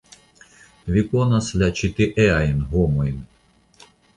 [0.95, 3.25] Vi konas la ĉi-tieajn homojn.